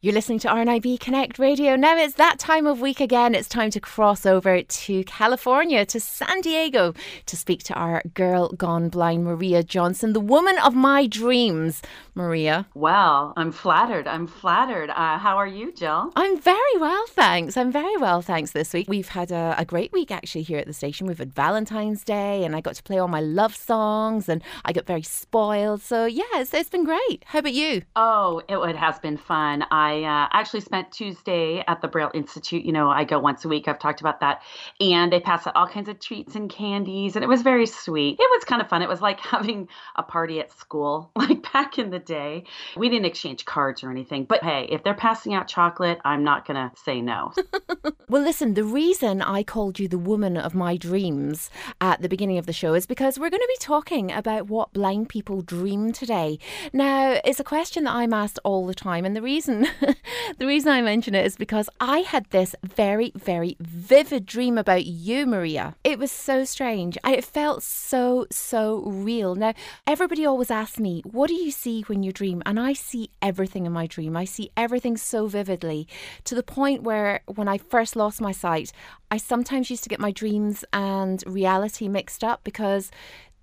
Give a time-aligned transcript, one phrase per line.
[0.00, 1.74] You're listening to RNIB Connect Radio.
[1.74, 3.34] Now it's that time of week again.
[3.34, 6.94] It's time to cross over to California, to San Diego,
[7.26, 11.82] to speak to our girl gone blind, Maria Johnson, the woman of my dreams.
[12.14, 12.66] Maria.
[12.74, 14.06] Well, I'm flattered.
[14.06, 14.90] I'm flattered.
[14.90, 16.12] Uh, how are you, Jill?
[16.14, 17.56] I'm very well, thanks.
[17.56, 18.88] I'm very well, thanks this week.
[18.88, 21.08] We've had a, a great week actually here at the station.
[21.08, 24.72] We've had Valentine's Day and I got to play all my love songs and I
[24.72, 25.80] got very spoiled.
[25.80, 27.24] So, yeah, it's, it's been great.
[27.26, 27.82] How about you?
[27.96, 29.64] Oh, it, it has been fun.
[29.70, 32.64] I I uh, actually spent Tuesday at the Braille Institute.
[32.64, 33.68] You know, I go once a week.
[33.68, 34.42] I've talked about that.
[34.80, 37.16] And they pass out all kinds of treats and candies.
[37.16, 38.16] And it was very sweet.
[38.20, 38.82] It was kind of fun.
[38.82, 42.44] It was like having a party at school, like back in the day.
[42.76, 44.24] We didn't exchange cards or anything.
[44.24, 47.32] But hey, if they're passing out chocolate, I'm not going to say no.
[48.08, 51.50] well, listen, the reason I called you the woman of my dreams
[51.80, 54.74] at the beginning of the show is because we're going to be talking about what
[54.74, 56.38] blind people dream today.
[56.74, 59.06] Now, it's a question that I'm asked all the time.
[59.06, 59.66] And the reason
[60.38, 64.84] the reason I mention it is because I had this very, very vivid dream about
[64.84, 65.76] you, Maria.
[65.84, 66.98] It was so strange.
[67.04, 69.34] It felt so, so real.
[69.34, 69.54] Now,
[69.86, 72.42] everybody always asks me, What do you see when you dream?
[72.46, 74.16] And I see everything in my dream.
[74.16, 75.86] I see everything so vividly
[76.24, 78.72] to the point where when I first lost my sight,
[79.10, 82.90] I sometimes used to get my dreams and reality mixed up because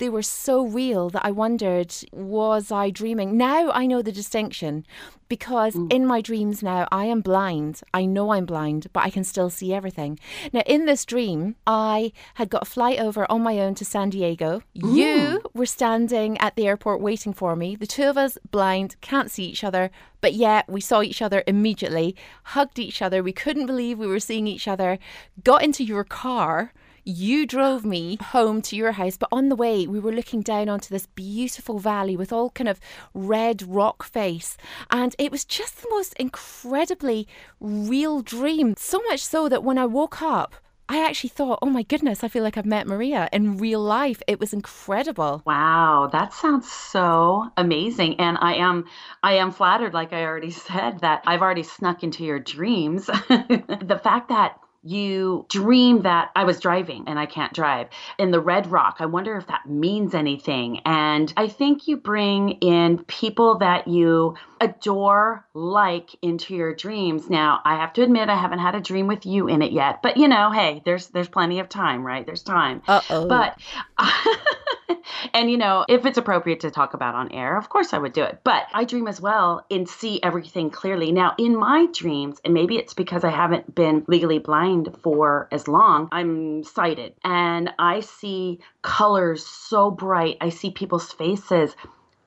[0.00, 3.36] they were so real that I wondered, was I dreaming?
[3.36, 4.84] Now I know the distinction
[5.28, 5.92] because mm.
[5.92, 7.82] in my dreams now I am blind.
[7.94, 10.18] I know I'm blind, but I can still see everything.
[10.52, 14.10] Now, in this dream, I had got a flight over on my own to San
[14.10, 14.62] Diego.
[14.82, 14.94] Ooh.
[14.96, 17.76] You were standing at the airport waiting for me.
[17.76, 21.44] The two of us, blind, can't see each other, but yet we saw each other
[21.46, 22.16] immediately,
[22.54, 23.22] hugged each other.
[23.22, 24.98] We couldn't believe we were seeing each other,
[25.44, 26.72] got into your car
[27.04, 30.68] you drove me home to your house, but on the way, we were looking down
[30.68, 32.80] onto this beautiful valley with all kind of
[33.14, 34.56] red rock face.
[34.90, 37.26] And it was just the most incredibly
[37.60, 38.74] real dream.
[38.76, 40.54] So much so that when I woke up,
[40.90, 44.20] I actually thought, oh my goodness, I feel like I've met Maria in real life.
[44.26, 45.40] It was incredible.
[45.46, 48.18] Wow, that sounds so amazing.
[48.18, 48.86] And I am
[49.22, 53.06] I am flattered, like I already said, that I've already snuck into your dreams.
[53.28, 58.40] the fact that you dream that I was driving and I can't drive in the
[58.40, 58.96] Red Rock.
[59.00, 60.80] I wonder if that means anything.
[60.86, 67.30] And I think you bring in people that you adore, like into your dreams.
[67.30, 70.02] Now, I have to admit I haven't had a dream with you in it yet,
[70.02, 72.26] but you know, hey, there's there's plenty of time, right?
[72.26, 72.82] There's time.
[72.86, 73.26] Uh-oh.
[73.26, 73.58] But
[75.34, 78.12] and you know, if it's appropriate to talk about on air, of course I would
[78.12, 78.40] do it.
[78.44, 81.10] But I dream as well and see everything clearly.
[81.10, 85.68] Now, in my dreams, and maybe it's because I haven't been legally blind for as
[85.68, 90.36] long, I'm sighted and I see colors so bright.
[90.40, 91.74] I see people's faces.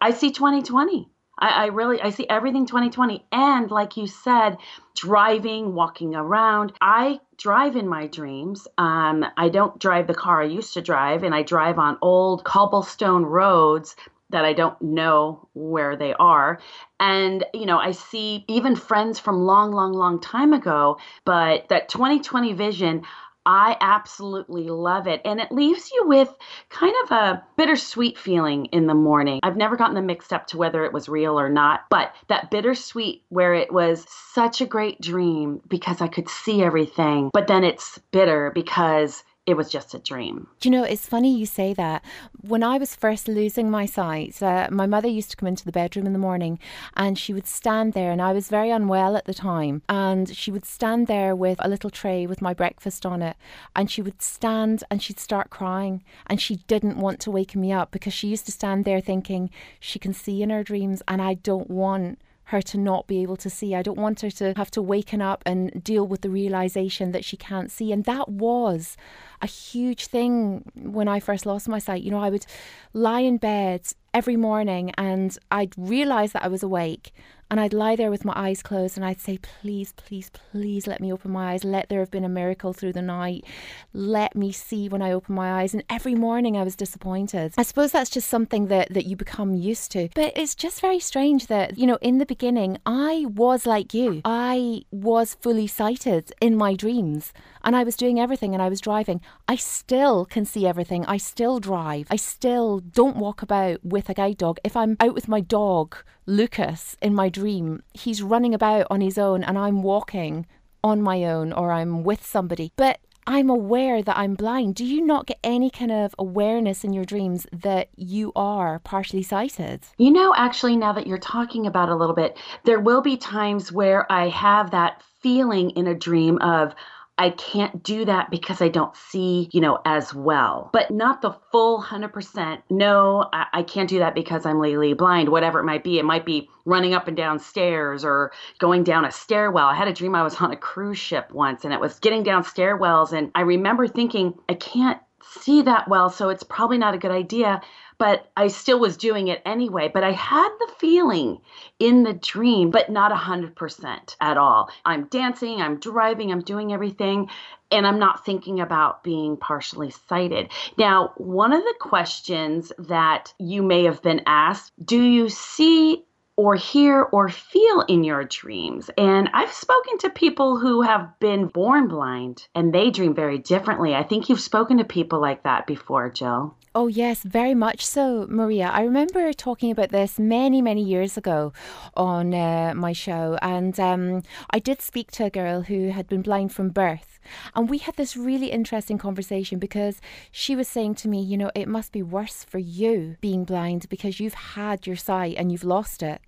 [0.02, 1.10] I see 2020.
[1.44, 4.58] I, I, really I see everything 2020 and like you said
[4.96, 6.72] driving walking around.
[6.80, 8.66] I drive in my dreams.
[8.78, 12.46] Um, I don't drive the car I used to drive and I drive on old
[12.46, 13.98] cobblestone roads
[14.30, 16.62] that I don't know where they are.
[17.00, 21.90] And you know I see even friends from long long long time ago but that
[21.90, 23.04] 2020 vision
[23.46, 25.22] I absolutely love it.
[25.26, 26.34] And it leaves you with
[26.70, 29.40] kind of a bittersweet feeling in the morning.
[29.44, 32.52] I've never gotten them mixed up to whether it was real or not, but that
[32.52, 37.64] bittersweet where it was such a great dream because I could see everything, but then
[37.64, 40.48] it's bitter because it was just a dream.
[40.62, 42.04] You know, it's funny you say that.
[42.40, 45.72] When I was first losing my sight, uh, my mother used to come into the
[45.72, 46.60] bedroom in the morning
[46.96, 49.82] and she would stand there, and I was very unwell at the time.
[49.90, 53.36] And she would stand there with a little tray with my breakfast on it,
[53.76, 56.04] and she would stand and she'd start crying.
[56.28, 59.50] And she didn't want to wake me up because she used to stand there thinking
[59.80, 63.38] she can see in her dreams, and I don't want her to not be able
[63.38, 63.74] to see.
[63.74, 67.24] I don't want her to have to waken up and deal with the realization that
[67.24, 67.92] she can't see.
[67.92, 68.98] And that was
[69.42, 72.04] a huge thing when I first lost my sight.
[72.04, 72.46] You know, I would
[72.94, 73.82] lie in bed
[74.14, 77.14] every morning and I'd realize that I was awake
[77.54, 81.00] and I'd lie there with my eyes closed and I'd say, please, please, please let
[81.00, 81.64] me open my eyes.
[81.64, 83.46] Let there have been a miracle through the night.
[83.94, 85.76] Let me see when I open my eyes.
[85.76, 87.54] And every morning I was disappointed.
[87.56, 90.10] I suppose that's just something that, that you become used to.
[90.16, 94.24] But it's just very strange that, you know, in the beginning, I was like you.
[94.26, 97.34] I was fully sighted in my dreams
[97.64, 99.22] and I was doing everything and I was driving.
[99.48, 101.06] I still can see everything.
[101.06, 102.08] I still drive.
[102.10, 104.58] I still don't walk about with a guide dog.
[104.64, 109.18] If I'm out with my dog, Lucas, in my dream, he's running about on his
[109.18, 110.46] own and I'm walking
[110.82, 112.72] on my own or I'm with somebody.
[112.78, 114.76] But I'm aware that I'm blind.
[114.76, 119.24] Do you not get any kind of awareness in your dreams that you are partially
[119.24, 119.84] sighted?
[119.98, 123.74] You know, actually, now that you're talking about a little bit, there will be times
[123.74, 126.74] where I have that feeling in a dream of,
[127.18, 130.72] I can't do that because I don't see, you know, as well.
[130.74, 132.64] But not the full 100%.
[132.72, 136.00] No, I, I, can't do that because I'm legally blind, whatever it might be.
[136.00, 139.68] It might be running up and down stairs or going down a stairwell.
[139.68, 142.24] I had a dream I was on a cruise ship once and it was getting
[142.24, 143.14] down stairwells.
[143.14, 147.12] And I remember thinking, I can't see that well, so it's probably not a good
[147.12, 147.62] idea
[148.04, 149.88] but I still was doing it anyway.
[149.88, 151.40] But I had the feeling
[151.80, 154.70] in the dream, but not 100% at all.
[154.84, 157.30] I'm dancing, I'm driving, I'm doing everything,
[157.72, 160.52] and I'm not thinking about being partially sighted.
[160.78, 166.04] Now, one of the questions that you may have been asked do you see
[166.36, 168.90] or hear or feel in your dreams.
[168.98, 173.94] And I've spoken to people who have been born blind and they dream very differently.
[173.94, 176.56] I think you've spoken to people like that before, Jill.
[176.76, 178.66] Oh, yes, very much so, Maria.
[178.74, 181.54] I remember talking about this many, many years ago
[181.96, 183.38] on uh, my show.
[183.44, 187.20] And um, I did speak to a girl who had been blind from birth.
[187.54, 190.02] And we had this really interesting conversation because
[190.32, 193.88] she was saying to me, you know, it must be worse for you being blind
[193.88, 196.22] because you've had your sight and you've lost it.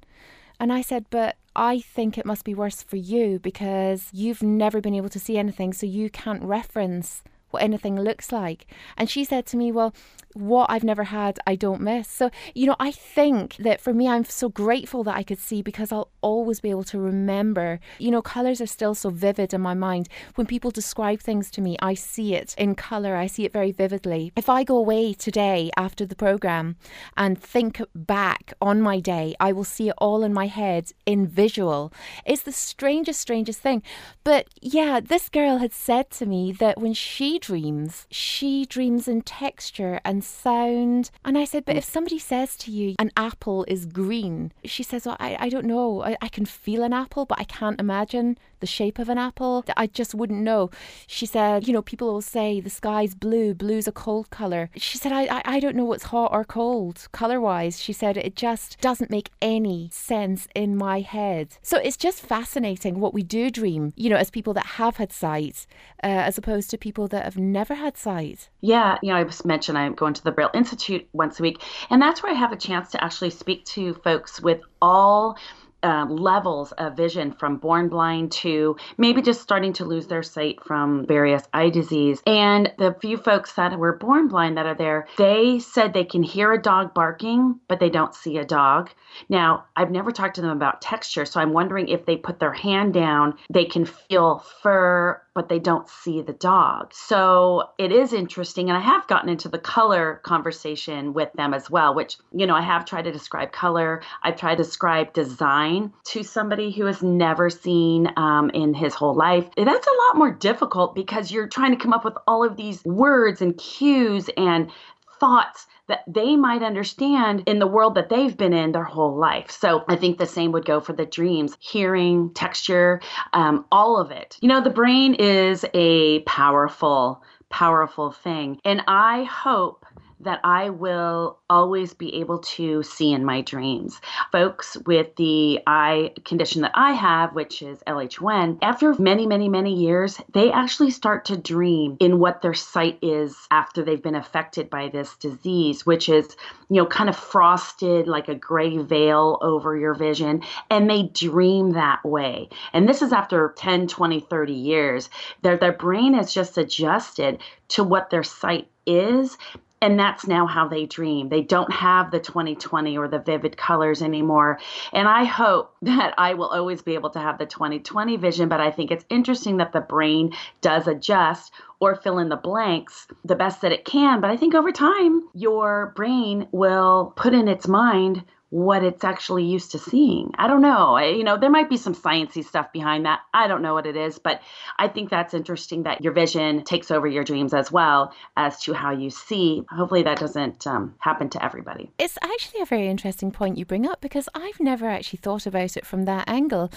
[0.60, 4.82] And I said, but I think it must be worse for you because you've never
[4.82, 7.24] been able to see anything, so you can't reference
[7.56, 8.68] what anything looks like.
[8.98, 9.94] And she said to me, Well,
[10.34, 12.10] what I've never had, I don't miss.
[12.10, 15.62] So, you know, I think that for me, I'm so grateful that I could see
[15.62, 17.80] because I'll always be able to remember.
[18.00, 20.10] You know, colors are still so vivid in my mind.
[20.36, 23.72] When people describe things to me, I see it in color, I see it very
[23.72, 24.34] vividly.
[24.36, 26.76] If I go away today after the program
[27.16, 31.28] and think back on my day, I will see it all in my head in
[31.28, 31.94] visual.
[32.26, 33.82] It's the strangest, strangest thing.
[34.26, 39.22] But yeah, this girl had said to me that when she dreams, she dreams in
[39.22, 41.12] texture and sound.
[41.24, 41.92] And I said, But if mm.
[41.92, 46.02] somebody says to you, an apple is green, she says, Well, I, I don't know.
[46.02, 49.64] I, I can feel an apple, but I can't imagine the shape of an apple.
[49.78, 50.70] I just wouldn't know.
[51.08, 54.70] She said, You know, people will say the sky's blue, blue's a cold color.
[54.76, 57.82] She said, I, I, I don't know what's hot or cold color wise.
[57.82, 61.58] She said, It just doesn't make any sense in my head.
[61.62, 65.12] So it's just fascinating what we do dream, you know, as people that have had
[65.12, 65.68] sight,
[66.04, 68.50] uh, as opposed to people that have never had sight.
[68.62, 72.02] Yeah, you know, I mentioned I'm going to the Braille Institute once a week, and
[72.02, 75.38] that's where I have a chance to actually speak to folks with all
[75.86, 80.62] um, levels of vision from born blind to maybe just starting to lose their sight
[80.64, 82.22] from various eye disease.
[82.26, 86.24] And the few folks that were born blind that are there, they said they can
[86.24, 88.90] hear a dog barking, but they don't see a dog.
[89.30, 92.54] Now, I've never talked to them about texture, so I'm wondering if they put their
[92.54, 96.94] hand down, they can feel fur, but they don't see the dog.
[96.94, 98.70] So it is interesting.
[98.70, 102.56] And I have gotten into the color conversation with them as well, which, you know,
[102.56, 104.02] I have tried to describe color.
[104.24, 109.14] I've tried to describe design to somebody who has never seen um, in his whole
[109.14, 109.48] life.
[109.58, 112.84] That's a lot more difficult because you're trying to come up with all of these
[112.86, 114.72] words and cues and
[115.20, 119.52] thoughts that they might understand in the world that they've been in their whole life.
[119.52, 123.02] So I think the same would go for the dreams, hearing, texture,
[123.34, 124.38] um, all of it.
[124.42, 128.60] You know, the brain is a powerful, powerful thing.
[128.66, 129.86] And I hope
[130.22, 134.00] that I will always be able to see in my dreams.
[134.32, 139.74] Folks with the eye condition that I have, which is LHON, after many, many, many
[139.74, 144.70] years, they actually start to dream in what their sight is after they've been affected
[144.70, 146.36] by this disease, which is,
[146.70, 150.42] you know, kind of frosted like a gray veil over your vision.
[150.70, 152.50] And they dream that way.
[152.74, 155.10] And this is after 10, 20, 30 years.
[155.42, 159.38] Their, their brain is just adjusted to what their sight is
[159.82, 161.30] and that's now how they dream.
[161.30, 164.60] They don't have the 2020 or the vivid colors anymore.
[164.94, 168.62] And I hope that I will always be able to have the 2020 vision, but
[168.62, 173.36] I think it's interesting that the brain does adjust or fill in the blanks the
[173.36, 174.22] best that it can.
[174.22, 178.24] But I think over time, your brain will put in its mind
[178.56, 180.32] what it's actually used to seeing.
[180.38, 180.96] I don't know.
[180.96, 183.20] I, you know, there might be some sciency stuff behind that.
[183.34, 184.42] I don't know what it is, but
[184.80, 188.74] I think that's interesting that your vision takes over your dreams as well as to
[188.74, 189.64] how you see.
[189.70, 191.92] Hopefully, that doesn't um, happen to everybody.
[192.00, 195.76] It's actually a very interesting point you bring up because I've never actually thought about
[195.76, 196.72] it from that angle.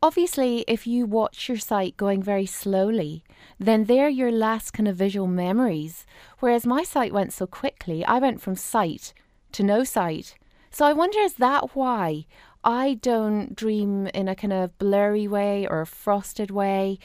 [0.00, 3.24] Obviously, if you watch your sight going very slowly,
[3.58, 6.06] then they're your last kind of visual memories.
[6.38, 9.12] Whereas my sight went so quickly, I went from sight
[9.50, 10.36] to no sight
[10.76, 12.26] so I wonder is that why
[12.62, 16.98] I don't dream in a kind of blurry way or a frosted way?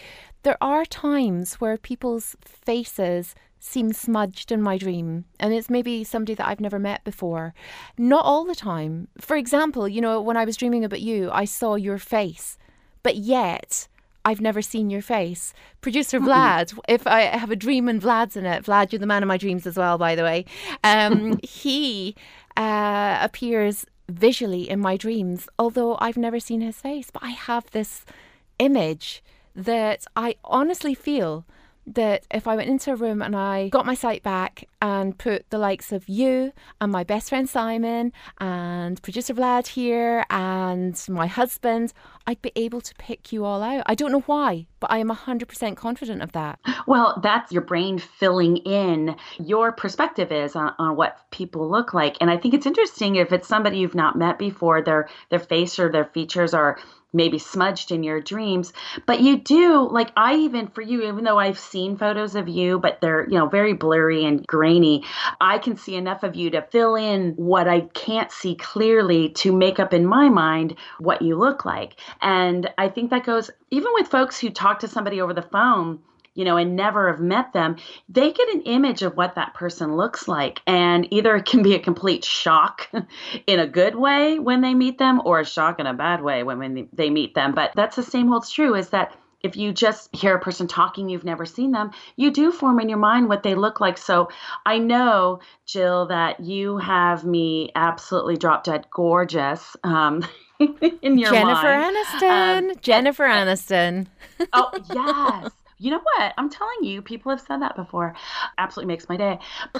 [0.44, 6.34] there are times where people's faces seem smudged in my dream, and it's maybe somebody
[6.34, 7.54] that I've never met before.
[7.98, 9.08] Not all the time.
[9.20, 12.58] For example, you know, when I was dreaming about you, I saw your face,
[13.04, 13.88] but yet
[14.26, 15.54] I've never seen your face.
[15.82, 19.24] Producer Vlad, if I have a dream and Vlad's in it, Vlad, you're the man
[19.24, 20.46] of my dreams as well, by the way.
[20.84, 22.16] Um, he
[22.58, 27.10] uh, appears visually in my dreams, although I've never seen his face.
[27.12, 28.06] But I have this
[28.60, 29.24] image
[29.56, 31.46] that I honestly feel
[31.88, 35.50] that if I went into a room and I got my sight back and put
[35.50, 41.28] the likes of you and my best friend Simon and producer Vlad here and my
[41.28, 41.94] husband,
[42.28, 43.84] I'd be able to pick you all out.
[43.86, 46.60] I don't know why, but I am 100% confident of that.
[46.88, 52.18] Well, that's your brain filling in your perspective is on, on what people look like.
[52.20, 55.80] And I think it's interesting if it's somebody you've not met before, their their face
[55.80, 56.78] or their features are
[57.14, 58.72] maybe smudged in your dreams
[59.06, 62.80] but you do like i even for you even though i've seen photos of you
[62.80, 65.04] but they're you know very blurry and grainy
[65.42, 69.52] i can see enough of you to fill in what i can't see clearly to
[69.52, 73.92] make up in my mind what you look like and i think that goes even
[73.94, 76.00] with folks who talk to somebody over the phone
[76.34, 77.76] you know, and never have met them,
[78.08, 80.62] they get an image of what that person looks like.
[80.66, 82.90] And either it can be a complete shock
[83.48, 86.44] in a good way when they meet them or a shock in a bad way
[86.44, 87.54] when, when they meet them.
[87.54, 89.14] But that's the same holds true is that
[89.44, 92.90] if you just hear a person talking, you've never seen them, you do form in
[92.90, 93.98] your mind what they look like.
[93.98, 94.30] So
[94.66, 99.76] I know, Jill, that you have me absolutely drop dead gorgeous.
[99.84, 100.26] Um,
[100.60, 101.48] in your mind.
[101.48, 101.96] Jennifer mind.
[101.96, 102.70] Aniston.
[102.70, 104.08] Um, Jennifer Aniston.
[104.54, 106.34] oh, yes you know what?
[106.38, 108.14] I'm telling you, people have said that before.
[108.60, 109.40] Absolutely makes my day.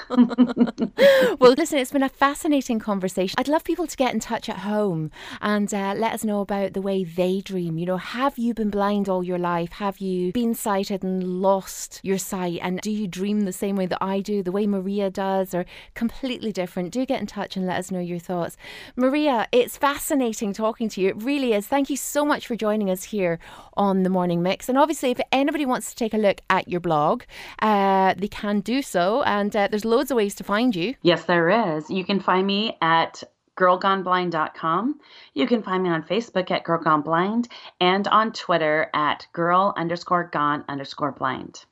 [1.40, 3.36] well, listen, it's been a fascinating conversation.
[3.38, 6.74] I'd love people to get in touch at home and uh, let us know about
[6.74, 7.78] the way they dream.
[7.78, 9.74] You know, have you been blind all your life?
[9.74, 12.60] Have you been sighted and lost your sight?
[12.64, 15.66] And do you dream the same way that I do, the way Maria does, or
[15.94, 16.92] completely different?
[16.92, 18.58] Do get in touch and let us know your thoughts.
[18.96, 21.10] Maria, it's fascinating talking to you.
[21.10, 21.68] It really is.
[21.68, 23.38] Thank you so much for joining us here
[23.78, 24.68] on the Morning Mix.
[24.68, 27.24] And obviously, if anybody wants to take a look at your blog,
[27.62, 29.24] uh, they can do so.
[29.24, 30.96] And uh, there's loads of ways to find you.
[31.02, 31.90] Yes, there is.
[31.90, 33.24] You can find me at
[33.58, 35.00] girlgoneblind.com.
[35.34, 37.48] You can find me on Facebook at Girl Gone Blind
[37.80, 41.66] and on Twitter at girl underscore gone underscore blind.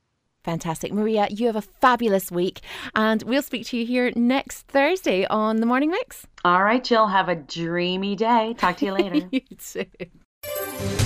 [0.44, 0.94] Fantastic.
[0.94, 2.62] Maria, you have a fabulous week,
[2.96, 6.26] and we'll speak to you here next Thursday on The Morning Mix.
[6.46, 8.56] All right, Jill, have a dreamy day.
[8.58, 9.28] Talk to you later.
[9.32, 11.06] you too.